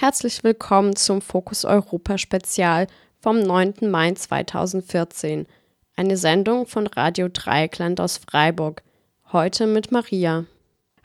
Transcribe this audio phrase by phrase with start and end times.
[0.00, 2.86] Herzlich willkommen zum Fokus Europa Spezial
[3.18, 3.90] vom 9.
[3.90, 5.46] Mai 2014.
[5.94, 8.82] Eine Sendung von Radio Dreieckland aus Freiburg.
[9.30, 10.46] Heute mit Maria.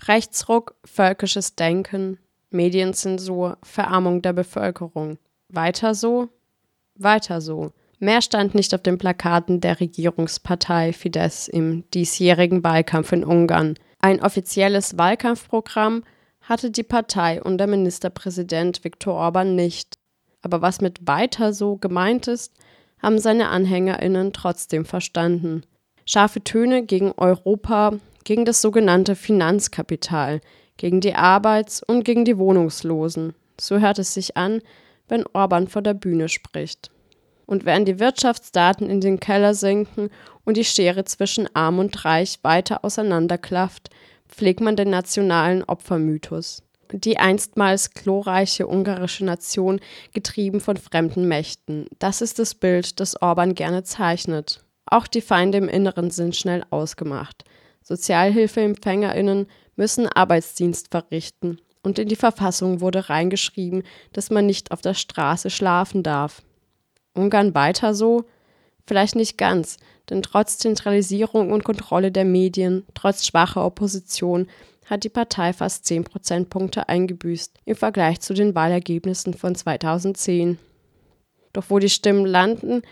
[0.07, 2.19] Rechtsruck, völkisches Denken,
[2.51, 5.17] Medienzensur, Verarmung der Bevölkerung.
[5.49, 6.29] Weiter so?
[6.95, 7.73] Weiter so.
[7.99, 13.75] Mehr stand nicht auf den Plakaten der Regierungspartei Fidesz im diesjährigen Wahlkampf in Ungarn.
[13.99, 16.05] Ein offizielles Wahlkampfprogramm
[16.47, 19.95] hatte die Partei und der Ministerpräsident Viktor Orban nicht.
[20.41, 22.53] Aber was mit weiter so gemeint ist,
[23.01, 25.63] haben seine AnhängerInnen trotzdem verstanden.
[26.05, 27.93] Scharfe Töne gegen Europa,
[28.23, 30.39] gegen das sogenannte Finanzkapital,
[30.77, 33.33] gegen die Arbeits- und gegen die Wohnungslosen.
[33.59, 34.61] So hört es sich an,
[35.07, 36.91] wenn Orban vor der Bühne spricht.
[37.47, 40.09] Und während die Wirtschaftsdaten in den Keller sinken
[40.45, 43.89] und die Schere zwischen Arm und Reich weiter auseinanderklafft,
[44.35, 46.61] pflegt man den nationalen Opfermythos.
[46.91, 49.79] Die einstmals glorreiche ungarische Nation,
[50.13, 51.87] getrieben von fremden Mächten.
[51.99, 54.63] Das ist das Bild, das Orban gerne zeichnet.
[54.85, 57.43] Auch die Feinde im Inneren sind schnell ausgemacht.
[57.81, 61.59] Sozialhilfeempfängerinnen müssen Arbeitsdienst verrichten.
[61.81, 63.83] Und in die Verfassung wurde reingeschrieben,
[64.13, 66.41] dass man nicht auf der Straße schlafen darf.
[67.13, 68.25] Ungarn weiter so?
[68.87, 69.77] Vielleicht nicht ganz,
[70.09, 74.47] denn trotz Zentralisierung und Kontrolle der Medien, trotz schwacher Opposition,
[74.85, 80.59] hat die Partei fast 10 Prozentpunkte eingebüßt im Vergleich zu den Wahlergebnissen von 2010.
[81.53, 82.83] Doch wo die Stimmen landen,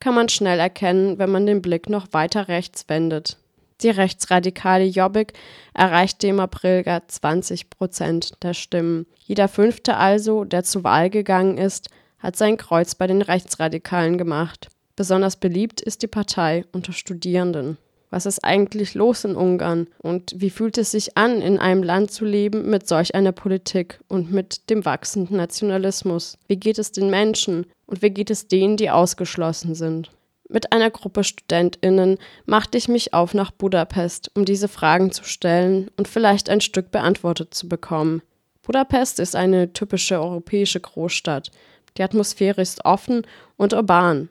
[0.00, 3.38] kann man schnell erkennen, wenn man den Blick noch weiter rechts wendet.
[3.82, 5.32] Die rechtsradikale Jobbik
[5.72, 9.06] erreichte im April gar 20 Prozent der Stimmen.
[9.18, 11.88] Jeder Fünfte also, der zur Wahl gegangen ist,
[12.18, 14.68] hat sein Kreuz bei den Rechtsradikalen gemacht.
[15.00, 17.78] Besonders beliebt ist die Partei unter Studierenden.
[18.10, 19.88] Was ist eigentlich los in Ungarn?
[20.02, 23.98] Und wie fühlt es sich an, in einem Land zu leben mit solch einer Politik
[24.08, 26.36] und mit dem wachsenden Nationalismus?
[26.48, 27.64] Wie geht es den Menschen?
[27.86, 30.10] Und wie geht es denen, die ausgeschlossen sind?
[30.50, 35.90] Mit einer Gruppe StudentInnen machte ich mich auf nach Budapest, um diese Fragen zu stellen
[35.96, 38.20] und vielleicht ein Stück beantwortet zu bekommen.
[38.60, 41.50] Budapest ist eine typische europäische Großstadt.
[41.96, 44.28] Die Atmosphäre ist offen und urban.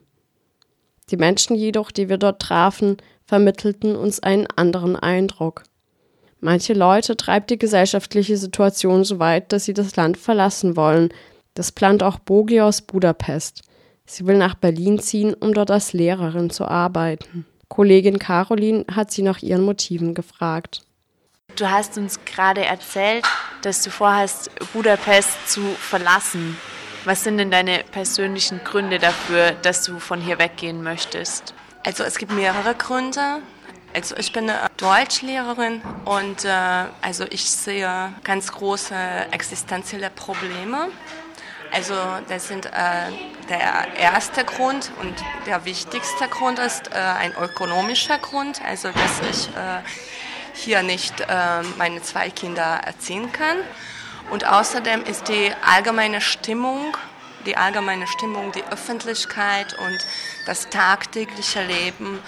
[1.10, 5.64] Die Menschen jedoch, die wir dort trafen, vermittelten uns einen anderen Eindruck.
[6.40, 11.10] Manche Leute treibt die gesellschaftliche Situation so weit, dass sie das Land verlassen wollen.
[11.54, 13.62] Das plant auch Bogi aus Budapest.
[14.06, 17.46] Sie will nach Berlin ziehen, um dort als Lehrerin zu arbeiten.
[17.68, 20.82] Kollegin Caroline hat sie nach ihren Motiven gefragt.
[21.56, 23.24] Du hast uns gerade erzählt,
[23.62, 26.56] dass du vorhast, Budapest zu verlassen.
[27.04, 31.54] Was sind denn deine persönlichen Gründe dafür, dass du von hier weggehen möchtest?
[31.84, 33.38] Also es gibt mehrere Gründe.
[33.94, 36.48] Also ich bin eine Deutschlehrerin und äh,
[37.00, 38.94] also ich sehe ganz große
[39.30, 40.88] existenzielle Probleme.
[41.72, 41.94] Also
[42.28, 42.70] das sind äh,
[43.48, 45.14] der erste Grund und
[45.46, 49.80] der wichtigste Grund ist äh, ein ökonomischer Grund, also dass ich äh,
[50.52, 53.56] hier nicht äh, meine zwei Kinder erziehen kann.
[54.30, 56.96] Und außerdem ist die allgemeine Stimmung,
[57.46, 59.98] die allgemeine Stimmung, die Öffentlichkeit und
[60.46, 62.20] das tagtägliche Leben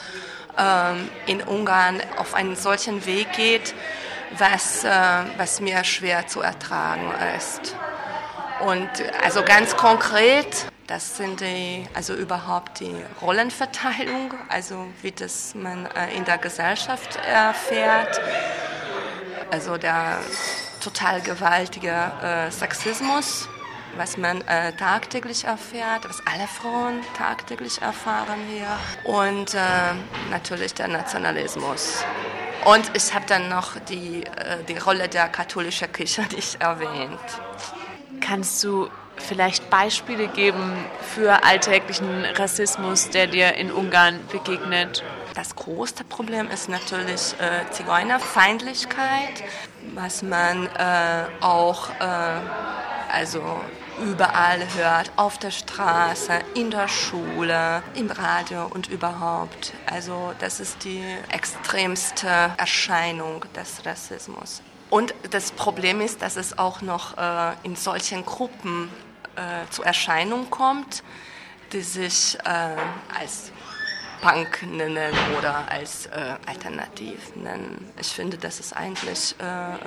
[0.58, 3.74] ähm, in Ungarn auf einen solchen Weg geht,
[4.38, 4.90] was, äh,
[5.36, 7.76] was mir schwer zu ertragen ist.
[8.60, 8.88] Und
[9.24, 16.14] also ganz konkret, das sind die, also überhaupt die Rollenverteilung, also wie das man äh,
[16.14, 18.20] in der Gesellschaft erfährt.
[19.50, 20.18] Also der
[20.82, 23.48] total gewaltiger äh, Sexismus,
[23.96, 28.68] was man äh, tagtäglich erfährt, was alle Frauen tagtäglich erfahren hier.
[29.04, 29.58] Und äh,
[30.30, 32.04] natürlich der Nationalismus.
[32.64, 37.20] Und ich habe dann noch die, äh, die Rolle der katholischen Kirche nicht erwähnt.
[38.20, 45.02] Kannst du vielleicht Beispiele geben für alltäglichen Rassismus, der dir in Ungarn begegnet?
[45.34, 49.42] Das größte Problem ist natürlich äh, Zigeunerfeindlichkeit,
[49.94, 52.40] was man äh, auch äh,
[53.10, 53.60] also
[54.02, 59.72] überall hört, auf der Straße, in der Schule, im Radio und überhaupt.
[59.86, 62.26] Also das ist die extremste
[62.56, 64.62] Erscheinung des Rassismus.
[64.90, 68.90] Und das Problem ist, dass es auch noch äh, in solchen Gruppen
[69.36, 71.02] äh, zur Erscheinung kommt,
[71.72, 72.76] die sich äh,
[73.18, 73.51] als
[74.22, 77.92] Punk nennen oder als äh, Alternativ nennen.
[78.00, 79.78] Ich finde, das ist eigentlich äh, äh,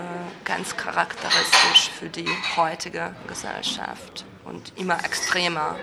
[0.43, 2.27] ganz charakteristisch für die
[2.57, 5.77] heutige Gesellschaft und immer extremer.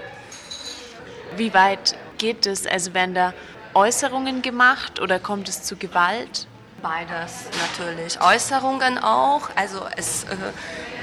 [1.37, 2.67] Wie weit geht es?
[2.67, 3.33] Also werden da
[3.73, 6.47] Äußerungen gemacht oder kommt es zu Gewalt?
[6.83, 8.21] Beides natürlich.
[8.21, 9.51] Äußerungen auch.
[9.55, 10.37] Also es äh,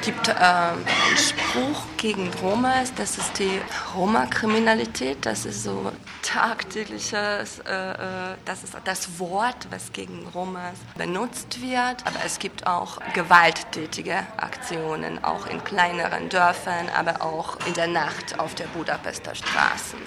[0.01, 0.85] gibt äh, einen
[1.17, 3.61] Spruch gegen Roma, das ist die
[3.95, 5.25] Roma-Kriminalität.
[5.25, 12.05] Das ist so tagtägliches, äh, äh, das ist das Wort, was gegen Roma benutzt wird.
[12.05, 18.37] Aber es gibt auch gewalttätige Aktionen, auch in kleineren Dörfern, aber auch in der Nacht
[18.37, 19.99] auf der Budapester Straßen.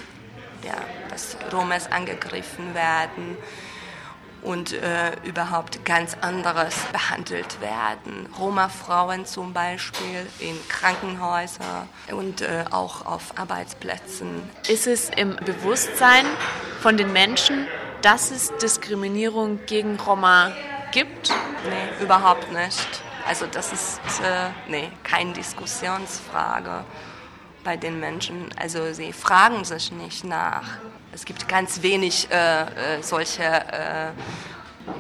[0.65, 0.75] Ja,
[1.09, 3.39] dass Romas angegriffen werden
[4.43, 8.29] und äh, überhaupt ganz anderes behandelt werden.
[8.39, 14.43] Roma-Frauen zum Beispiel in Krankenhäusern und äh, auch auf Arbeitsplätzen.
[14.69, 16.27] Ist es im Bewusstsein
[16.81, 17.67] von den Menschen,
[18.03, 20.53] dass es Diskriminierung gegen Roma
[20.91, 21.31] gibt?
[21.69, 23.03] Nee, überhaupt nicht.
[23.27, 26.85] Also das ist äh, nee, keine Diskussionsfrage
[27.63, 28.49] bei den Menschen.
[28.59, 30.79] Also sie fragen sich nicht nach.
[31.13, 32.67] Es gibt ganz wenig äh, äh,
[33.03, 34.13] solche äh,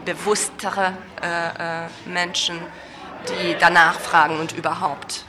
[0.05, 0.93] bewusstere
[1.23, 2.59] äh, äh, Menschen,
[3.29, 5.25] die danach fragen und überhaupt.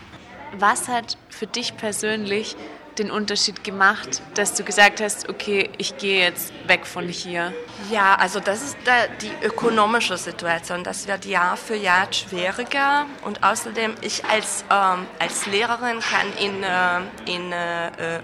[0.57, 2.55] Was hat für dich persönlich
[2.97, 7.53] den Unterschied gemacht, dass du gesagt hast, okay, ich gehe jetzt weg von hier?
[7.89, 8.77] Ja, also das ist
[9.21, 10.83] die ökonomische Situation.
[10.83, 13.07] Das wird Jahr für Jahr schwieriger.
[13.23, 18.19] Und außerdem, ich als, ähm, als Lehrerin kann in, äh, in äh,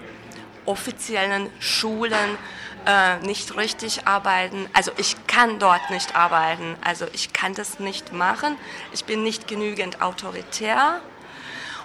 [0.66, 2.38] offiziellen Schulen
[2.86, 4.68] äh, nicht richtig arbeiten.
[4.72, 6.76] Also ich kann dort nicht arbeiten.
[6.82, 8.56] Also ich kann das nicht machen.
[8.92, 11.00] Ich bin nicht genügend autoritär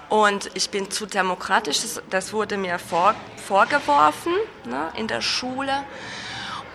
[0.09, 1.79] und ich bin zu demokratisch.
[2.09, 4.33] Das wurde mir vor, vorgeworfen
[4.65, 5.83] ne, in der Schule.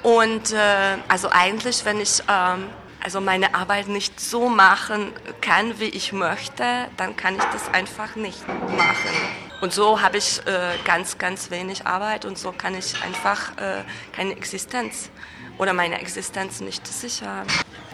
[0.02, 2.70] Und äh, also eigentlich, wenn ich ähm,
[3.02, 8.14] also meine Arbeit nicht so machen kann, wie ich möchte, dann kann ich das einfach
[8.16, 9.49] nicht machen.
[9.60, 13.82] Und so habe ich äh, ganz, ganz wenig Arbeit und so kann ich einfach äh,
[14.12, 15.10] keine Existenz
[15.58, 17.46] oder meine Existenz nicht sichern.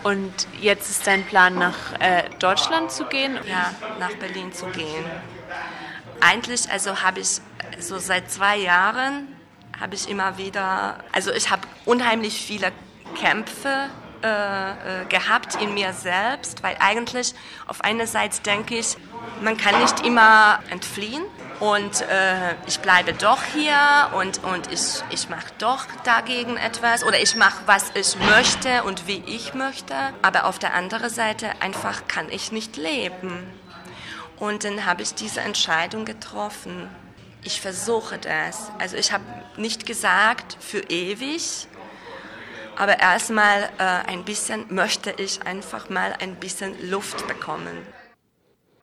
[0.05, 3.39] Und jetzt ist dein Plan, nach äh, Deutschland zu gehen?
[3.49, 5.05] Ja, nach Berlin zu gehen.
[6.21, 7.41] Eigentlich, also habe ich
[7.81, 9.29] so seit zwei Jahren
[9.81, 12.73] habe ich immer wieder, also ich habe unheimlich viele
[13.15, 13.91] Kämpfe
[14.23, 17.35] äh, äh, gehabt in mir selbst, weil eigentlich
[17.67, 18.97] auf einer Seite denke ich,
[19.43, 21.25] man kann nicht immer entfliehen
[21.61, 23.77] und äh, ich bleibe doch hier
[24.15, 29.07] und, und ich, ich mache doch dagegen etwas oder ich mache, was ich möchte und
[29.07, 33.47] wie ich möchte, aber auf der anderen Seite einfach kann ich nicht leben.
[34.39, 36.91] Und dann habe ich diese Entscheidung getroffen.
[37.43, 38.71] Ich versuche das.
[38.79, 39.25] Also ich habe
[39.57, 41.69] nicht gesagt für ewig,
[42.77, 47.87] aber erstmal äh, ein bisschen möchte ich einfach mal ein bisschen Luft bekommen.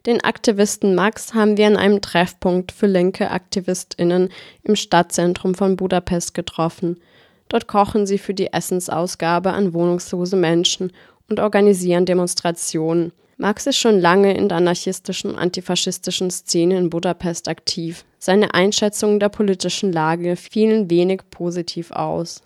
[0.06, 4.30] Den Aktivisten Max haben wir an einem Treffpunkt für linke AktivistInnen
[4.64, 7.00] im Stadtzentrum von Budapest getroffen.
[7.48, 10.92] Dort kochen sie für die Essensausgabe an wohnungslose Menschen
[11.30, 13.14] und organisieren Demonstrationen.
[13.38, 18.04] Max ist schon lange in der anarchistischen und antifaschistischen Szene in Budapest aktiv.
[18.20, 22.44] Seine Einschätzungen der politischen Lage fielen wenig positiv aus.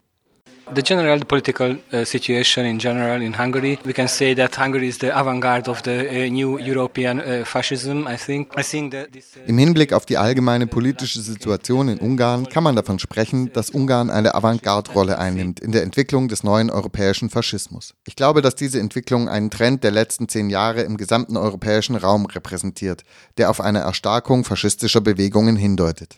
[0.76, 4.98] The general political uh, situation in general in Hungary, we can say that Hungary is
[4.98, 8.06] the avant-garde of the uh, new European uh, fascism.
[8.06, 8.54] I think.
[8.58, 12.76] I think that this, Im Hinblick auf die allgemeine politische Situation in Ungarn kann man
[12.76, 17.94] davon sprechen, dass Ungarn eine Avantgarde-Rolle einnimmt in der Entwicklung des neuen europäischen Faschismus.
[18.06, 22.26] Ich glaube, dass diese Entwicklung einen Trend der letzten zehn Jahre im gesamten europäischen Raum
[22.26, 23.04] repräsentiert,
[23.38, 26.18] der auf eine Erstarkung faschistischer Bewegungen hindeutet.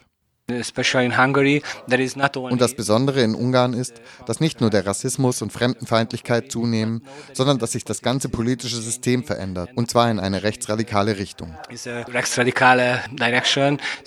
[2.50, 7.04] Und das Besondere in Ungarn ist, dass nicht nur der Rassismus und Fremdenfeindlichkeit zunehmen,
[7.34, 11.56] sondern dass sich das ganze politische System verändert, und zwar in eine rechtsradikale Richtung.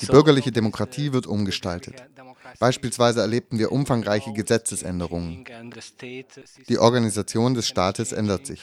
[0.00, 2.02] Die bürgerliche Demokratie wird umgestaltet.
[2.58, 5.44] Beispielsweise erlebten wir umfangreiche Gesetzesänderungen.
[6.68, 8.62] Die Organisation des Staates ändert sich.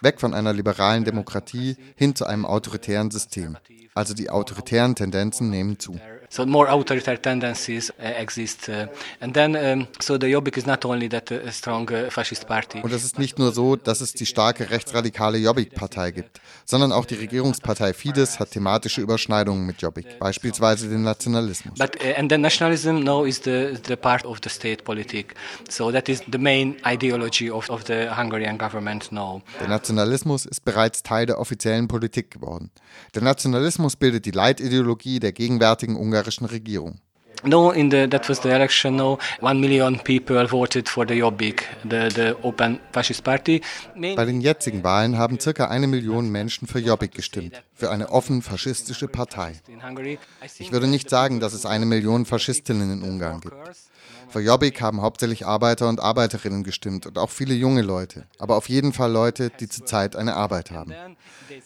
[0.00, 3.58] Weg von einer liberalen Demokratie hin zu einem autoritären System.
[3.96, 5.98] Also die autoritären Tendenzen nehmen zu.
[6.28, 8.68] So more authoritarian tendencies uh, exist.
[8.68, 8.86] Uh,
[9.20, 12.80] and then, so the Jobbik is not only that uh, strong fascist party.
[12.82, 17.04] Und es ist nicht nur so, dass es die starke rechtsradikale Jobbik-Partei gibt, sondern auch
[17.04, 21.78] die Regierungspartei Fidesz hat thematische Überschneidungen mit Jobbik, beispielsweise den Nationalismus.
[21.78, 25.34] But and then nationalism now is the the part of the state politic.
[25.68, 29.42] So that is the main ideology of of the Hungarian government now.
[29.60, 32.70] Der Nationalismus ist bereits Teil der offiziellen Politik geworden.
[33.14, 37.00] Der Nationalismus Faschismus bildet die Leitideologie der gegenwärtigen ungarischen Regierung.
[37.44, 38.96] No, in the that was the election.
[38.96, 43.60] No, one million people voted for the Jobbik, the the Open Fascist Party.
[43.94, 48.42] Bei den jetzigen Wahlen haben circa eine Million Menschen für Jobbik gestimmt, für eine offen
[48.42, 49.52] faschistische Partei.
[50.58, 53.54] Ich würde nicht sagen, dass es eine Million Faschistinnen in Ungarn gibt.
[54.28, 58.68] Für Jobbik haben hauptsächlich Arbeiter und Arbeiterinnen gestimmt und auch viele junge Leute, aber auf
[58.68, 60.94] jeden Fall Leute, die zurzeit eine Arbeit haben.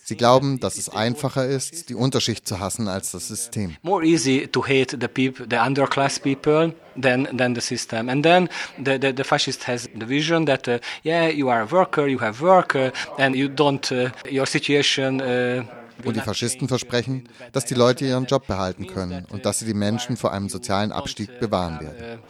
[0.05, 3.77] Sie glauben, dass es einfacher ist, die Unterschicht zu hassen als das System.
[3.83, 8.09] More easy to hate the people, the underclass people than than the system.
[8.09, 11.71] And then the the, the fascist has the vision that uh, yeah, you are a
[11.71, 15.21] worker, you have work, uh, and you don't uh, your situation.
[15.21, 15.65] Uh,
[16.05, 19.75] und die Faschisten versprechen, dass die Leute ihren Job behalten können und dass sie die
[19.75, 22.21] Menschen vor einem sozialen Abstieg bewahren werden.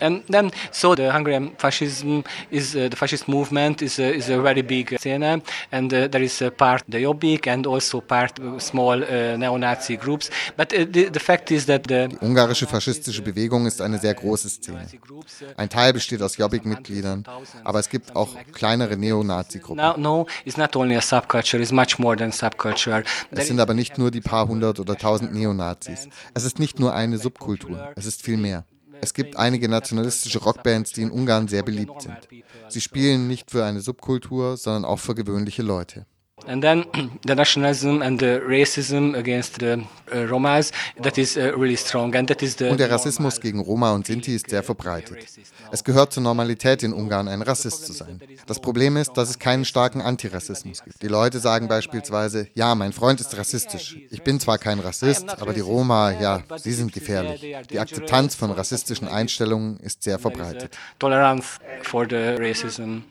[0.00, 4.40] And then, so the Hungarian fascism is uh, the fascist movement is uh, is a
[4.40, 8.58] very big scene, and uh, there is a part the Jobbik and also part uh,
[8.58, 10.30] small uh, neo-Nazi groups.
[10.56, 14.14] But uh, the, the fact is that the Die ungarische faschistische Bewegung ist eine sehr
[14.14, 14.86] große Szene.
[15.56, 17.24] Ein Teil besteht aus Jobbik-Mitgliedern,
[17.64, 19.76] aber es gibt auch kleinere Neonazi-Gruppen.
[19.76, 23.02] now no, it's not only a subculture; it's much more than subculture.
[23.30, 26.08] Es sind aber nicht nur die paar hundert oder tausend Neonazis.
[26.34, 28.64] Es ist nicht nur eine Subkultur, es ist viel mehr.
[29.00, 32.28] Es gibt einige nationalistische Rockbands, die in Ungarn sehr beliebt sind.
[32.68, 36.06] Sie spielen nicht für eine Subkultur, sondern auch für gewöhnliche Leute.
[36.44, 36.84] And then
[37.24, 39.72] the nationalism and the racism against the
[40.12, 42.68] uh, Romas, that is uh, really strong, and that is the.
[42.68, 45.16] Und der Rassismus gegen Roma und Sinti ist sehr verbreitet.
[45.72, 48.20] Es gehört zur Normalität in Ungarn, ein Rassist zu sein.
[48.46, 51.02] Das Problem ist, dass es keinen starken Antirassismus gibt.
[51.02, 53.96] Die Leute sagen beispielsweise, ja, mein Freund ist rassistisch.
[54.10, 57.56] Ich bin zwar kein Rassist, aber die Roma, ja, sie sind gefährlich.
[57.70, 60.76] Die Akzeptanz von rassistischen Einstellungen ist sehr verbreitet.
[60.98, 63.04] Tolerance for the racism.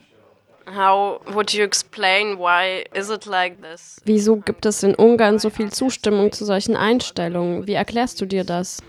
[3.28, 3.98] Like this?
[4.06, 7.68] Wieso gibt es in Ungarn so viel Zustimmung zu solchen Einstellungen?
[7.68, 8.82] Wie erklärst du dir das?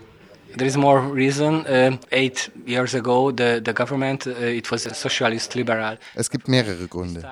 [0.55, 1.65] There is more reason.
[1.67, 5.99] Uh, eight years ago, the, the government, uh, it was a socialist liberal.
[6.15, 7.23] Es gibt mehrere Gründe.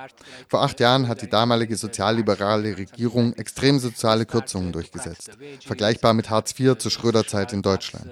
[0.47, 5.31] Vor acht Jahren hat die damalige sozialliberale Regierung extrem soziale Kürzungen durchgesetzt,
[5.65, 8.11] vergleichbar mit Hartz IV zur Schröderzeit in Deutschland.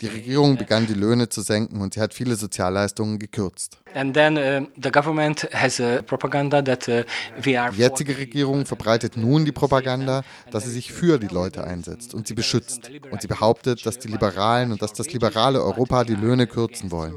[0.00, 3.78] Die Regierung begann die Löhne zu senken und sie hat viele Sozialleistungen gekürzt.
[3.94, 7.04] And then uh, the government has a propaganda that uh,
[7.44, 7.70] we are.
[7.70, 12.26] Die jetzige Regierung verbreitet nun die Propaganda, dass sie sich für die Leute einsetzt und
[12.26, 12.90] sie beschützt.
[13.10, 17.14] Und sie behauptet, dass die Liberalen und dass das liberale Europa die Löhne kürzen wollen.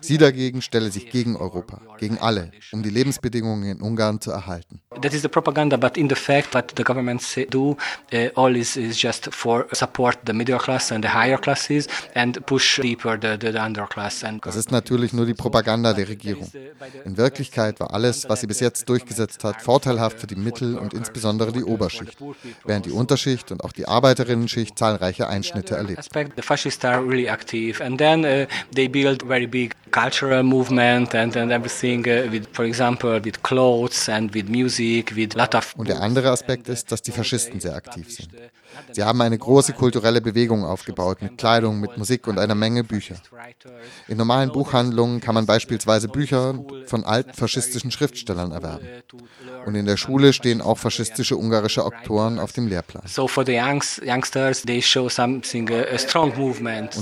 [0.00, 4.80] Sie dagegen stelle sich gegen Europa, gegen alle, um die Lebensbedingungen in Ungarn zu erhalten.
[5.00, 7.76] That is the propaganda, but in the fact, what the government do,
[8.12, 12.44] uh, all is, is just for support the middle class and the higher classes and
[12.46, 14.22] push deeper the, the, the underclass.
[14.22, 16.50] And Das ist natürlich nur die Propaganda der Regierung.
[17.04, 20.94] In Wirklichkeit war alles, was sie bis jetzt durchgesetzt hat, vorteilhaft für die Mittel- und
[20.94, 22.18] insbesondere die Oberschicht,
[22.64, 26.08] während die Unterschicht und auch die Arbeiterinnenschicht zahlreiche Einschnitte erlebt.
[26.36, 31.36] the fascists are really active, and then uh, they build very big cultural movement and,
[31.36, 35.74] and everything uh, with, for example, with clothes and with music, with lot of.
[35.76, 38.30] Und der andere Aspekt ist, dass die Faschisten sehr aktiv sind.
[38.92, 43.16] Sie haben eine große kulturelle Bewegung aufgebaut mit Kleidung, mit Musik und einer Menge Bücher.
[44.08, 46.54] In normalen Buchhandlungen kann man beispielsweise Bücher
[46.86, 48.86] von alten faschistischen Schriftstellern erwerben.
[49.66, 53.04] Und in der Schule stehen auch faschistische ungarische Autoren auf dem Lehrplan.
[53.04, 53.08] Und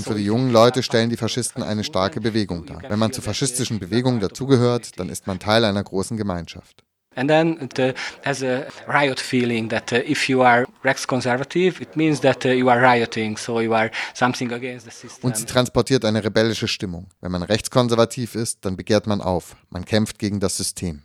[0.05, 2.81] für die jungen Leute stellen die Faschisten eine starke Bewegung dar.
[2.87, 6.83] Wenn man zur faschistischen Bewegung dazugehört, dann ist man Teil einer großen Gemeinschaft.
[7.13, 12.21] And then it has a riot feeling that uh, if you are Rex-conservative, it means
[12.21, 15.27] that uh, you are rioting, so you are something against the system.
[15.27, 17.07] Und sie transportiert eine rebellische Stimmung.
[17.19, 19.57] Wenn man rechtskonservativ ist, dann begehrt man auf.
[19.69, 21.01] Man kämpft gegen das System.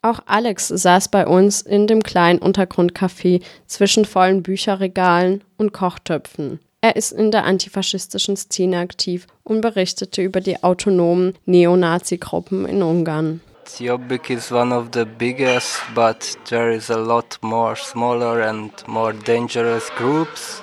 [0.00, 6.60] Auch Alex saß bei uns in dem kleinen Untergrundcafé zwischen vollen Bücherregalen und Kochtöpfen.
[6.80, 13.40] Er ist in der antifaschistischen Szene aktiv und berichtete über die autonomen Neonazi-Gruppen in Ungarn.
[13.78, 19.12] Jobbik is one of the biggest, but there is a lot more smaller and more
[19.12, 20.62] dangerous groups.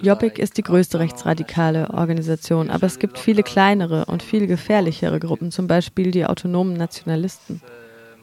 [0.00, 5.50] Jobbik ist die größte rechtsradikale Organisation, aber es gibt viele kleinere und viel gefährlichere Gruppen,
[5.52, 7.60] zum Beispiel die autonomen Nationalisten.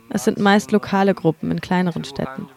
[0.10, 2.50] Es sind meist lokale Gruppen in kleineren Städten.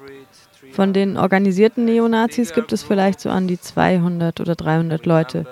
[0.73, 5.47] Von den organisierten Neonazis gibt es vielleicht so an die 200 oder 300 Leute.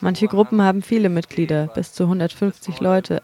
[0.00, 3.22] Manche Gruppen haben viele Mitglieder, bis zu 150 Leute,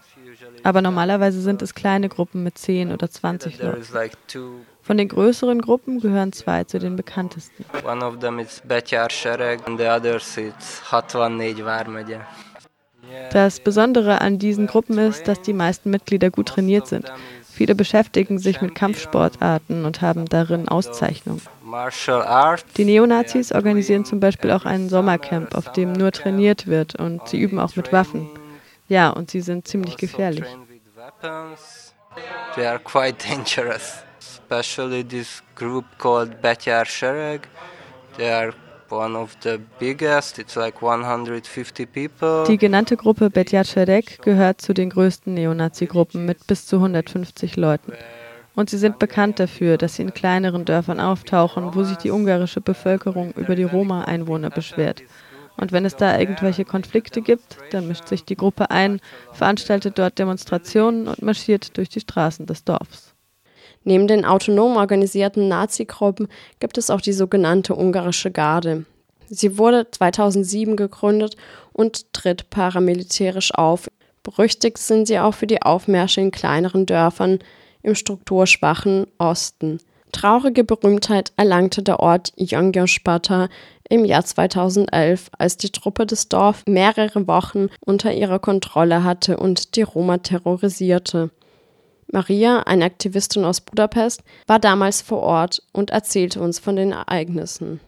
[0.65, 4.65] aber normalerweise sind es kleine Gruppen mit 10 oder 20 There Leuten.
[4.81, 7.65] Von den größeren Gruppen gehören zwei zu den bekanntesten.
[7.85, 12.19] One of them is Betyár Sereg and the others it's 64 Vármegye.
[13.31, 17.11] Das Besondere an diesen Gruppen ist, dass die meisten Mitglieder gut trainiert sind.
[17.51, 21.41] Viele beschäftigen sich mit Kampfsportarten und haben darin Auszeichnungen.
[22.77, 27.39] Die Neonazis organisieren zum Beispiel auch ein Sommercamp, auf dem nur trainiert wird und sie
[27.39, 28.27] üben auch mit Waffen.
[28.87, 30.45] Ja, und sie sind ziemlich gefährlich.
[32.55, 37.47] They are quite dangerous, especially this group called Betyar Shereg.
[38.17, 38.53] They are
[38.89, 42.45] one of the biggest, it's like 150 people.
[42.47, 47.93] Die genannte Gruppe Betyar Shereg gehört zu den größten Neonazi-Gruppen mit bis zu 150 Leuten.
[48.55, 52.61] Und sie sind bekannt dafür, dass sie in kleineren Dörfern auftauchen, wo sich die ungarische
[52.61, 55.03] Bevölkerung über die Roma-Einwohner beschwert.
[55.57, 58.99] Und wenn es da irgendwelche Konflikte gibt, dann mischt sich die Gruppe ein,
[59.31, 63.13] veranstaltet dort Demonstrationen und marschiert durch die Straßen des Dorfs.
[63.83, 66.27] Neben den autonom organisierten Nazi-Gruppen
[66.59, 68.85] gibt es auch die sogenannte Ungarische Garde.
[69.29, 71.35] Sie wurde 2007 gegründet
[71.71, 73.87] und tritt paramilitärisch auf.
[74.23, 77.39] Berüchtigt sind sie auch für die Aufmärsche in kleineren Dörfern,
[77.83, 79.79] im strukturschwachen Osten.
[80.15, 83.49] Traurige Berühmtheit erlangte der Ort Jongjosparta
[83.89, 89.75] im Jahr 2011, als die Truppe des Dorf mehrere Wochen unter ihrer Kontrolle hatte und
[89.75, 91.31] die Roma terrorisierte.
[92.09, 97.81] Maria, eine Aktivistin aus Budapest, war damals vor Ort und erzählte uns von den Ereignissen.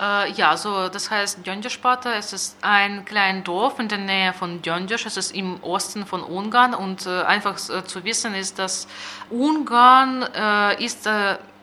[0.00, 2.14] Äh, ja, so das heißt Gyöngyöspata.
[2.14, 5.06] Es ist ein kleines Dorf in der Nähe von Gyöngyös.
[5.06, 8.88] Es ist im Osten von Ungarn und äh, einfach äh, zu wissen ist, dass
[9.30, 11.08] Ungarn äh, ist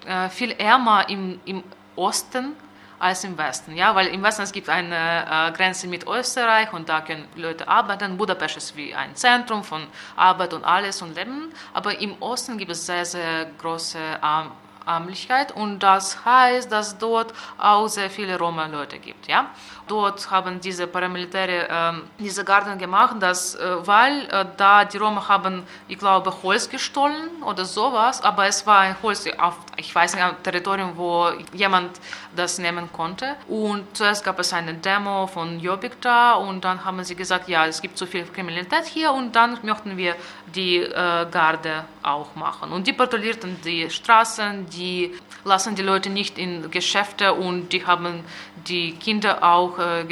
[0.05, 1.63] äh, äh, viel ärmer im, im
[1.95, 2.55] Osten
[2.97, 3.75] als im Westen.
[3.75, 8.15] Ja, weil im Westen es gibt eine Grenze mit Österreich und da können Leute arbeiten.
[8.17, 9.85] Budapest ist wie ein Zentrum von
[10.15, 11.51] Arbeit und alles und Leben.
[11.73, 14.51] Aber im Osten gibt es sehr, sehr große Arm
[14.85, 19.27] Armlichkeit und das heißt, dass dort auch sehr viele Roma-Leute gibt.
[19.27, 19.49] Ja?
[19.87, 25.27] Dort haben diese Paramilitäre äh, diese Garten gemacht, dass, äh, weil äh, da die Roma
[25.27, 30.15] haben, ich glaube, Holz gestohlen oder sowas, aber es war ein Holz auf, ich weiß
[30.15, 31.99] nicht, einem Territorium, wo jemand
[32.35, 33.35] das nehmen konnte.
[33.47, 37.65] Und zuerst gab es eine Demo von Jobbik da und dann haben sie gesagt, ja,
[37.67, 40.15] es gibt zu viel Kriminalität hier und dann möchten wir
[40.47, 42.71] die äh, Garde auch machen.
[42.71, 48.23] Und die patrouillierten die Straßen, die lassen die Leute nicht in Geschäfte und die haben
[48.67, 50.05] die Kinder auch äh,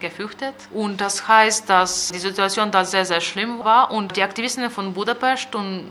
[0.00, 0.54] gefürchtet.
[0.72, 4.94] Und das heißt, dass die Situation da sehr, sehr schlimm war und die Aktivisten von
[4.94, 5.90] Budapest und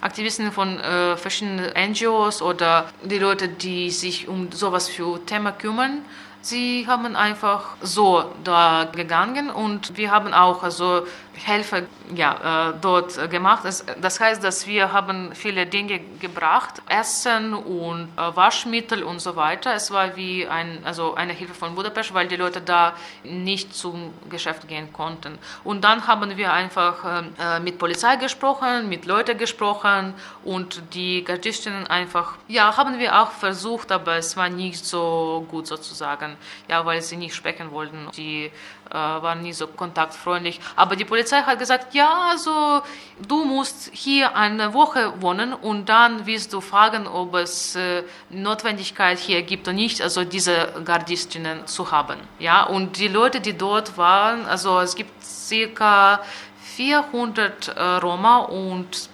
[0.00, 6.04] Aktivisten von äh, verschiedenen NGOs oder die Leute, die sich um sowas für Thema kümmern,
[6.42, 11.06] sie haben einfach so da gegangen und wir haben auch also
[11.44, 11.82] Helfer
[12.14, 13.64] ja, äh, dort gemacht.
[13.64, 19.74] Das heißt, dass wir haben viele Dinge gebracht, Essen und äh, Waschmittel und so weiter.
[19.74, 22.94] Es war wie ein, also eine Hilfe von Budapest, weil die Leute da
[23.24, 25.38] nicht zum Geschäft gehen konnten.
[25.64, 31.86] Und dann haben wir einfach äh, mit Polizei gesprochen, mit Leuten gesprochen und die Gardistinnen
[31.86, 36.36] einfach, ja, haben wir auch versucht, aber es war nicht so gut sozusagen,
[36.68, 38.08] ja, weil sie nicht sprechen wollten.
[38.16, 38.50] Die
[38.90, 40.60] waren nie so kontaktfreundlich.
[40.76, 42.82] Aber die Polizei hat gesagt, ja, also
[43.26, 49.18] du musst hier eine Woche wohnen und dann wirst du fragen, ob es äh, Notwendigkeit
[49.18, 52.18] hier gibt oder nicht, also diese Gardistinnen zu haben.
[52.38, 56.20] Ja, und die Leute, die dort waren, also es gibt circa
[56.76, 59.08] 400 äh, Roma und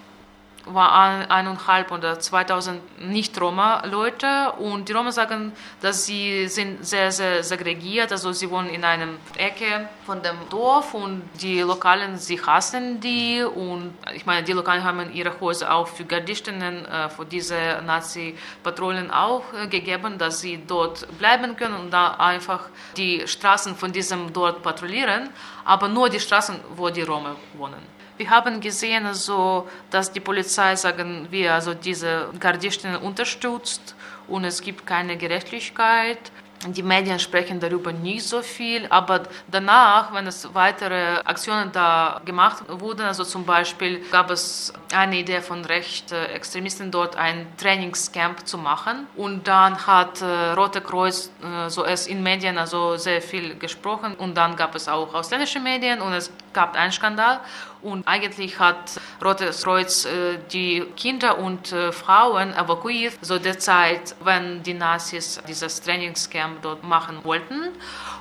[0.67, 0.93] war
[1.31, 4.53] eineinhalb oder 2000 Nicht-Roma-Leute.
[4.59, 9.09] Und die Roma sagen, dass sie sind sehr, sehr segregiert, also sie wohnen in einer
[9.37, 13.43] Ecke von dem Dorf und die Lokalen, sie hassen die.
[13.43, 19.11] Und ich meine, die Lokalen haben ihre Häuser auch für Gardistinnen, äh, für diese Nazi-Patrouillen
[19.11, 24.33] auch äh, gegeben, dass sie dort bleiben können und da einfach die Straßen von diesem
[24.33, 25.31] dort patrouillieren,
[25.65, 28.02] aber nur die Straßen, wo die Roma wohnen.
[28.17, 33.95] Wir haben gesehen, also, dass die Polizei, sagen wir, also diese Gardisten unterstützt
[34.29, 36.31] und es gibt keine Gerechtigkeit.
[36.69, 42.63] Die Medien sprechen darüber nicht so viel, aber danach, wenn es weitere Aktionen da gemacht
[42.69, 49.09] wurden, also zum Beispiel gab es eine Idee von Rechtsextremisten dort ein Trainingscamp zu machen.
[49.17, 54.15] Und dann hat äh, Rote Kreuz äh, so es in Medien also sehr viel gesprochen.
[54.15, 57.41] Und dann gab es auch ausländische Medien und es gab einen Skandal
[57.83, 64.63] und eigentlich hat Rotes Kreuz äh, die Kinder und äh, Frauen evakuiert, so derzeit, wenn
[64.63, 67.73] die Nazis dieses Trainingscamp dort machen wollten.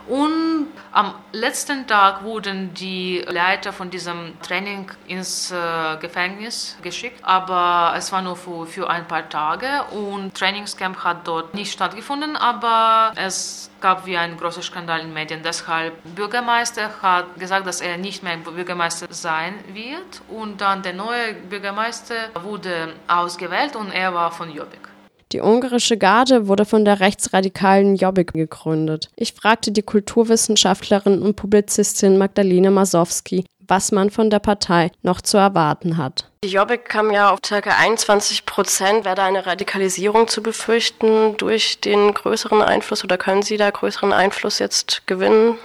[0.08, 7.94] Und am letzten Tag wurden die Leiter von diesem Training ins äh, Gefängnis geschickt, aber
[7.96, 13.14] es war nur für, für ein paar Tage und Trainingscamp hat dort nicht stattgefunden, aber
[13.16, 15.42] es gab wie ein großer Skandal in den Medien.
[15.44, 21.34] Deshalb Bürgermeister hat gesagt, dass er nicht mehr Bürgermeister sein wird und dann der neue
[21.34, 24.91] Bürgermeister wurde ausgewählt und er war von Jobbik.
[25.32, 29.10] Die ungarische Garde wurde von der rechtsradikalen Jobbik gegründet.
[29.16, 35.38] Ich fragte die Kulturwissenschaftlerin und Publizistin Magdalena Masowski, was man von der Partei noch zu
[35.38, 36.30] erwarten hat.
[36.44, 37.60] Die Jobbik kam ja auf ca.
[37.60, 39.06] 21 Prozent.
[39.06, 44.12] Wäre da eine Radikalisierung zu befürchten durch den größeren Einfluss oder können Sie da größeren
[44.12, 45.58] Einfluss jetzt gewinnen?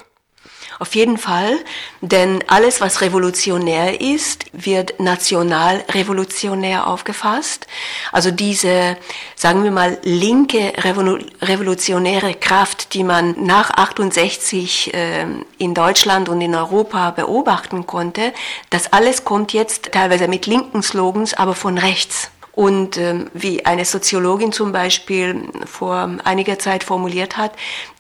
[0.78, 1.58] Auf jeden Fall,
[2.02, 7.66] denn alles, was revolutionär ist, wird national revolutionär aufgefasst.
[8.12, 8.98] Also diese,
[9.34, 16.54] sagen wir mal, linke revolutionäre Kraft, die man nach 68 äh, in Deutschland und in
[16.54, 18.34] Europa beobachten konnte,
[18.68, 22.30] das alles kommt jetzt teilweise mit linken Slogans, aber von rechts.
[22.56, 27.52] Und ähm, wie eine Soziologin zum Beispiel vor einiger Zeit formuliert hat,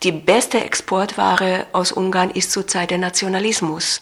[0.02, 4.00] die beste Exportware aus Ungarn ist zurzeit der Nationalismus.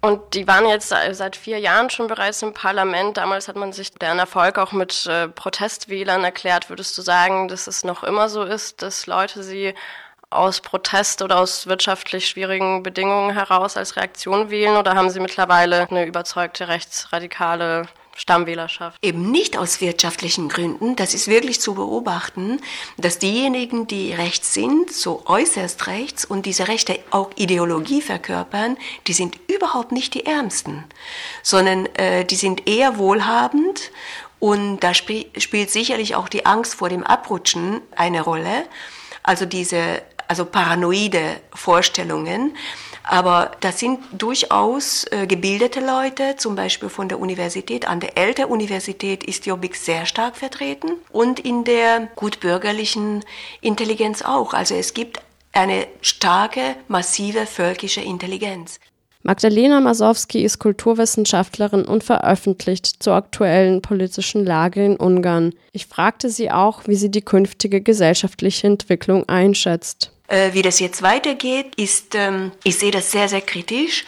[0.00, 3.16] Und die waren jetzt seit vier Jahren schon bereits im Parlament.
[3.16, 6.68] Damals hat man sich deren Erfolg auch mit äh, Protestwählern erklärt.
[6.68, 9.74] Würdest du sagen, dass es noch immer so ist, dass Leute sie
[10.30, 14.76] aus Protest oder aus wirtschaftlich schwierigen Bedingungen heraus als Reaktion wählen?
[14.76, 18.98] Oder haben sie mittlerweile eine überzeugte rechtsradikale Stammwählerschaft.
[19.02, 20.96] Eben nicht aus wirtschaftlichen Gründen.
[20.96, 22.60] Das ist wirklich zu beobachten,
[22.96, 29.12] dass diejenigen, die rechts sind, so äußerst rechts und diese Rechte auch Ideologie verkörpern, die
[29.12, 30.84] sind überhaupt nicht die Ärmsten,
[31.42, 33.90] sondern äh, die sind eher wohlhabend
[34.38, 38.66] und da sp spielt sicherlich auch die Angst vor dem Abrutschen eine Rolle.
[39.22, 42.56] Also diese also paranoide Vorstellungen.
[43.06, 47.86] Aber das sind durchaus äh, gebildete Leute, zum Beispiel von der Universität.
[47.86, 53.22] An der Elter Universität ist Jobbik sehr stark vertreten und in der gutbürgerlichen
[53.60, 54.54] Intelligenz auch.
[54.54, 55.20] Also es gibt
[55.52, 58.80] eine starke, massive völkische Intelligenz.
[59.22, 65.54] Magdalena Masowski ist Kulturwissenschaftlerin und veröffentlicht zur aktuellen politischen Lage in Ungarn.
[65.72, 70.13] Ich fragte sie auch, wie sie die künftige gesellschaftliche Entwicklung einschätzt.
[70.28, 74.04] Äh, wie das jetzt weitergeht, ist, ähm, ich sehe das sehr, sehr kritisch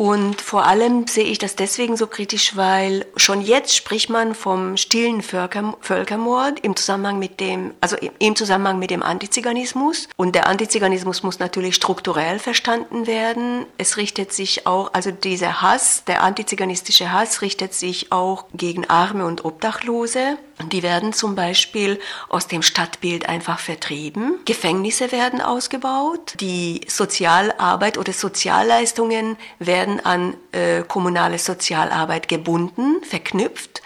[0.00, 4.78] und vor allem sehe ich das deswegen so kritisch, weil schon jetzt spricht man vom
[4.78, 10.08] stillen Völkermord im Zusammenhang mit dem, also im Zusammenhang mit dem Antiziganismus.
[10.16, 13.66] Und der Antiziganismus muss natürlich strukturell verstanden werden.
[13.76, 19.26] Es richtet sich auch, also dieser Hass, der antiziganistische Hass richtet sich auch gegen Arme
[19.26, 20.38] und Obdachlose.
[20.68, 24.38] Die werden zum Beispiel aus dem Stadtbild einfach vertrieben.
[24.44, 26.34] Gefängnisse werden ausgebaut.
[26.40, 33.82] Die Sozialarbeit oder Sozialleistungen werden an äh, kommunale Sozialarbeit gebunden, verknüpft.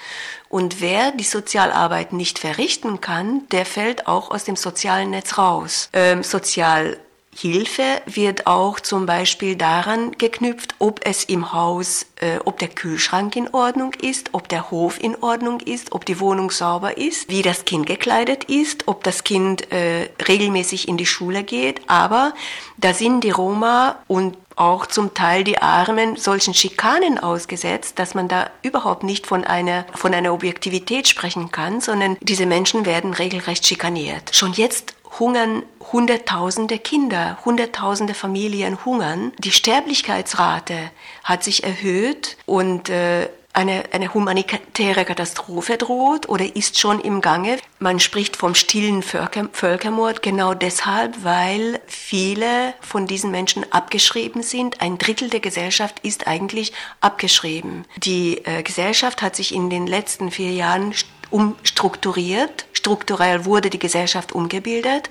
[0.48, 5.88] Und wer die Sozialarbeit nicht verrichten kann, der fällt auch aus dem sozialen Netz raus.
[5.92, 6.96] Ähm, Sozial
[7.36, 13.34] Hilfe wird auch zum Beispiel daran geknüpft, ob es im Haus, äh, ob der Kühlschrank
[13.34, 17.42] in Ordnung ist, ob der Hof in Ordnung ist, ob die Wohnung sauber ist, wie
[17.42, 21.80] das Kind gekleidet ist, ob das Kind äh, regelmäßig in die Schule geht.
[21.88, 22.34] Aber
[22.76, 28.28] da sind die Roma und auch zum Teil die Armen solchen Schikanen ausgesetzt, dass man
[28.28, 33.66] da überhaupt nicht von einer, von einer Objektivität sprechen kann, sondern diese Menschen werden regelrecht
[33.66, 34.34] schikaniert.
[34.34, 39.32] Schon jetzt hungern Hunderttausende Kinder, Hunderttausende Familien hungern.
[39.38, 40.90] Die Sterblichkeitsrate
[41.22, 47.58] hat sich erhöht und äh, eine, eine humanitäre Katastrophe droht oder ist schon im Gange.
[47.78, 54.80] Man spricht vom stillen Völker, Völkermord genau deshalb, weil viele von diesen Menschen abgeschrieben sind.
[54.80, 57.84] Ein Drittel der Gesellschaft ist eigentlich abgeschrieben.
[57.98, 60.92] Die äh, Gesellschaft hat sich in den letzten vier Jahren
[61.34, 62.66] umstrukturiert.
[62.72, 65.10] Strukturell wurde die Gesellschaft umgebildet.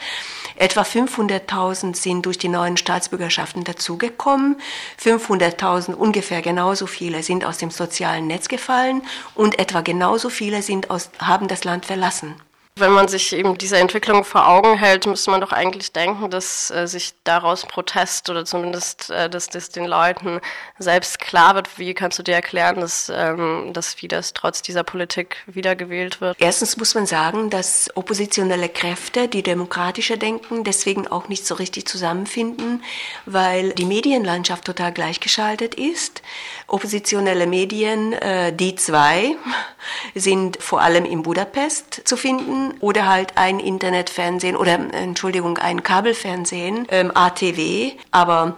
[0.55, 4.55] Etwa 500.000 sind durch die neuen Staatsbürgerschaften dazugekommen.
[5.03, 9.01] 500.000 ungefähr genauso viele sind aus dem sozialen Netz gefallen
[9.35, 12.35] und etwa genauso viele sind aus, haben das Land verlassen.
[12.75, 16.71] Wenn man sich eben diese Entwicklung vor Augen hält, müsste man doch eigentlich denken, dass
[16.71, 20.39] äh, sich daraus Protest oder zumindest, äh, dass das den Leuten
[20.79, 21.77] selbst klar wird.
[21.77, 26.37] Wie kannst du dir erklären, dass, ähm, dass Fidesz trotz dieser Politik wiedergewählt wird?
[26.39, 31.87] Erstens muss man sagen, dass oppositionelle Kräfte, die demokratischer denken, deswegen auch nicht so richtig
[31.87, 32.83] zusammenfinden,
[33.27, 36.23] weil die Medienlandschaft total gleichgeschaltet ist.
[36.65, 39.35] Oppositionelle Medien, äh, die zwei,
[40.15, 46.87] sind vor allem in Budapest zu finden oder halt ein Internetfernsehen oder Entschuldigung, ein Kabelfernsehen,
[46.89, 48.55] ähm, ATW, aber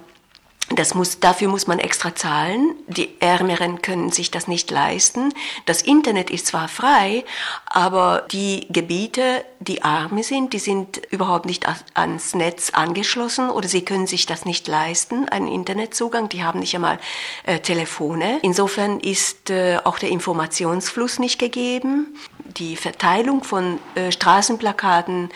[0.69, 2.73] das muss, dafür muss man extra zahlen.
[2.87, 5.31] Die Ärmeren können sich das nicht leisten.
[5.67, 7.23] Das Internet ist zwar frei,
[7.67, 13.85] aber die Gebiete, die arme sind, die sind überhaupt nicht ans Netz angeschlossen oder sie
[13.85, 16.29] können sich das nicht leisten, einen Internetzugang.
[16.29, 16.99] Die haben nicht einmal
[17.43, 18.39] äh, Telefone.
[18.41, 22.17] Insofern ist äh, auch der Informationsfluss nicht gegeben.
[22.45, 25.29] Die Verteilung von äh, Straßenplakaten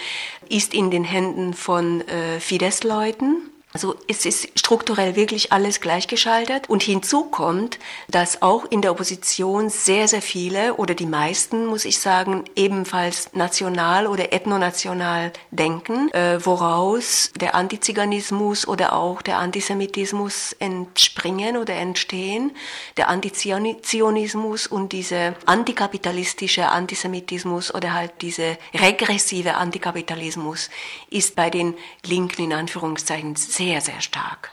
[0.49, 3.48] ist in den Händen von äh, Fidesz-Leuten.
[3.71, 6.67] Also es ist strukturell wirklich alles gleichgeschaltet.
[6.69, 7.77] Und hinzu kommt,
[8.08, 13.29] dass auch in der Opposition sehr, sehr viele oder die meisten, muss ich sagen, ebenfalls
[13.34, 22.51] national oder ethnonational denken, äh, woraus der Antiziganismus oder auch der Antisemitismus entspringen oder entstehen.
[22.97, 30.71] Der Antizionismus und diese antikapitalistische Antisemitismus oder halt diese regressive Antikapitalismus
[31.12, 34.51] ist bei den Linken in Anführungszeichen sehr, sehr stark.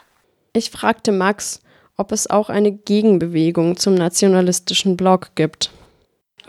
[0.51, 1.61] Ich fragte Max,
[1.95, 5.71] ob es auch eine Gegenbewegung zum nationalistischen Block gibt.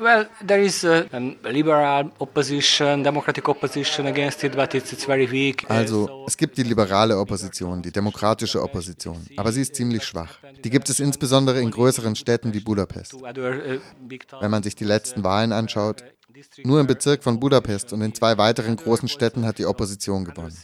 [0.00, 1.04] Well, there is a,
[1.50, 5.68] liberal opposition, democratic opposition against it, but it's, it's very weak.
[5.68, 10.38] Also, es gibt die liberale Opposition, die demokratische Opposition, aber sie ist ziemlich schwach.
[10.64, 13.14] Die gibt es insbesondere in größeren Städten wie Budapest.
[13.14, 16.04] Wenn man sich die letzten Wahlen anschaut,
[16.62, 20.56] nur im Bezirk von Budapest und in zwei weiteren großen Städten hat die Opposition gewonnen.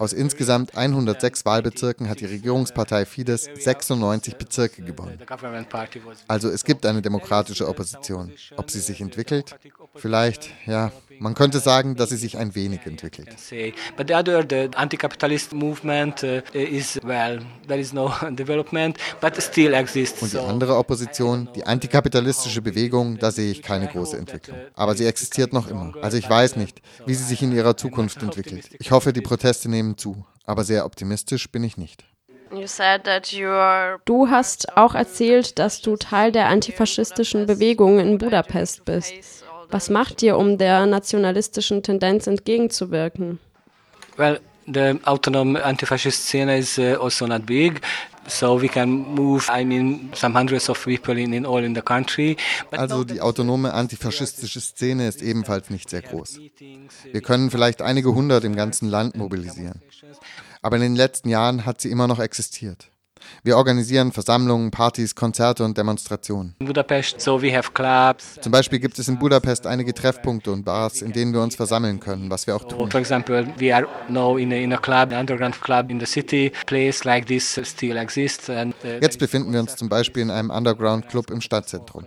[0.00, 5.18] Aus insgesamt 106 Wahlbezirken hat die Regierungspartei Fidesz 96 Bezirke gewonnen.
[6.26, 8.32] Also es gibt eine demokratische Opposition.
[8.56, 9.54] Ob sie sich entwickelt?
[9.94, 13.28] Vielleicht, ja, man könnte sagen, dass sie sich ein wenig entwickelt.
[13.96, 20.22] But the other, the anti-capitalist movement is, well, there is no development, but still exists.
[20.22, 24.56] Und die andere Opposition, die antikapitalistische Bewegung, da sehe ich keine große Entwicklung.
[24.74, 25.92] Aber sie existiert noch immer.
[26.00, 28.70] Also ich weiß nicht, wie sie sich in ihrer Zukunft entwickelt.
[28.78, 32.04] Ich hoffe, die Proteste nehmen zu, aber sehr optimistisch bin ich nicht.
[34.04, 39.39] Du hast auch erzählt, dass du Teil der antifaschistischen Bewegung in Budapest bist.
[39.70, 43.38] Was macht ihr, um der nationalistischen Tendenz entgegenzuwirken?
[44.16, 47.80] Well, the autonomous anti-fascist scene is uh, also not big.
[48.26, 51.82] So we can move, I mean, some hundreds of people in, in all in the
[51.82, 52.36] country.
[52.70, 56.38] Also die autonome antifaschistische Szene ist ebenfalls nicht sehr groß.
[57.10, 59.80] Wir können vielleicht einige hundert im ganzen Land mobilisieren.
[60.62, 62.88] Aber in den letzten Jahren hat sie immer noch existiert.
[63.42, 66.54] Wir organisieren Versammlungen, Partys, Konzerte und Demonstrationen.
[66.58, 68.38] In Budapest, so we have clubs.
[68.40, 72.00] Zum Beispiel gibt es in Budapest einige Treffpunkte und Bars, in denen wir uns versammeln
[72.00, 72.90] können, was wir auch tun.
[72.90, 76.06] For example, we are now in a, in a club, an underground club in the
[76.06, 76.52] city.
[76.66, 78.50] Place like this still exists.
[78.50, 82.04] And, uh, Jetzt befinden wir uns zum Beispiel in einem Underground Club im Stadtzentrum.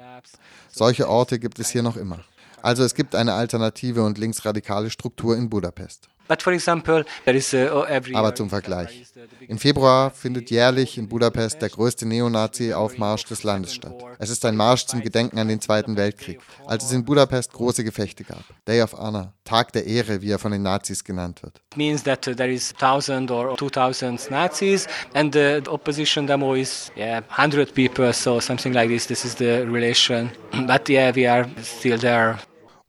[0.71, 2.19] Solche Orte gibt es hier noch immer.
[2.61, 6.07] Also es gibt eine alternative und linksradikale Struktur in Budapest.
[6.29, 9.03] Uh, Aber zum Vergleich.
[9.47, 13.93] Im Februar findet jährlich in Budapest der größte Neonazi-Aufmarsch des Landes statt.
[14.19, 17.83] Es ist ein Marsch zum Gedenken an den Zweiten Weltkrieg, als es in Budapest große
[17.83, 18.43] Gefechte gab.
[18.67, 21.59] Day of Honor, Tag der Ehre, wie er von den Nazis genannt wird.
[21.75, 27.21] means that uh, there is 1000 or 2000 Nazis and the opposition demo is yeah
[27.29, 30.29] 100 people so something like this this is the relation
[30.67, 32.37] but yeah we are still there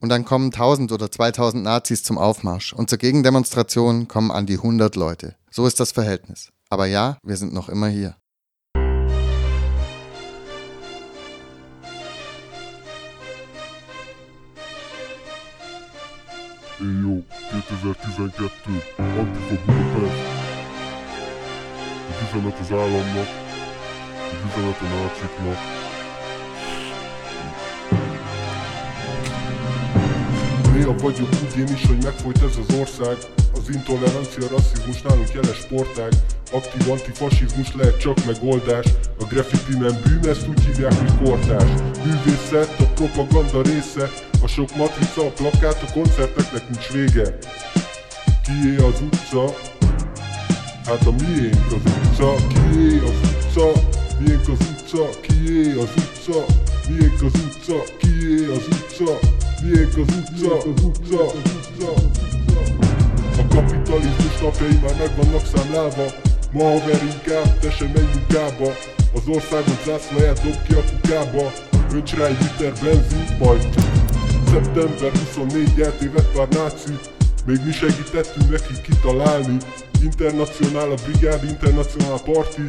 [0.05, 4.59] und dann kommen 1000 oder 2000 Nazis zum Aufmarsch und zur Gegendemonstration kommen an die
[4.59, 5.35] 100 Leute.
[5.51, 6.53] So ist das Verhältnis.
[6.69, 8.15] Aber ja, wir sind noch immer hier.
[16.77, 18.53] Hey yo, 2012,
[18.99, 20.23] Antifa Budapest.
[22.11, 23.29] Az üzenet az államnak,
[24.33, 25.84] az üzenet a náciknak.
[30.85, 33.17] Néha vagyok úgy én is, hogy megfolyt ez az ország
[33.53, 36.13] Az intolerancia, rasszizmus nálunk jeles sportág
[36.53, 38.87] Aktív antifasizmus lehet csak megoldás
[39.21, 41.71] A graffiti nem bűn, ezt úgy hívják, hogy kortás
[42.05, 44.11] Művészet, a propaganda része
[44.43, 47.39] A sok matrica, a plakát, a koncerteknek nincs vége
[48.45, 49.45] Kié az utca?
[50.85, 53.73] Hát a miénk az utca Kié az utca?
[54.19, 55.09] Miénk az utca?
[55.21, 56.45] Kié az utca?
[56.89, 57.83] Miénk az utca?
[57.99, 59.43] Kié az utca?
[59.65, 60.57] Miénk az utca?
[60.57, 61.23] Az utca?
[63.39, 66.05] A kapitalizmus napjai már meg vannak számlálva.
[66.53, 68.73] Ma haver inkább, te sem menj munkába
[69.15, 71.53] Az országod zászlaját dob ki a kukába.
[71.93, 73.69] Önts rá egy liter benzint, majd
[74.47, 76.93] Szeptember 24 eltévedt pár náci.
[77.47, 79.57] Még mi segítettünk neki kitalálni.
[80.03, 82.63] Internacionál a brigád, internacionál parti.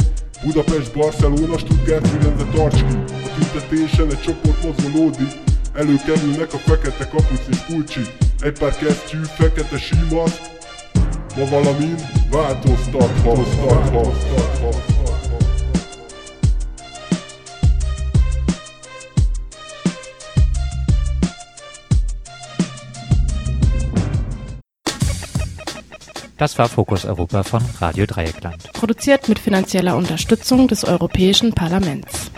[0.43, 2.81] Budapest, Barcelona, Stuttgart, Firenze, tarts
[3.25, 8.01] A tüntetésen egy csoport mozgolódik Előkerülnek a fekete kapuc és pulcsi
[8.39, 10.39] Egy pár kesztyű, fekete símasz
[11.38, 11.95] Ma valamin
[12.31, 14.25] változtathatsz.
[26.38, 28.61] Das war Fokus Europa von Radio Dreieckland.
[28.71, 32.31] Produziert mit finanzieller Unterstützung des Europäischen Parlaments.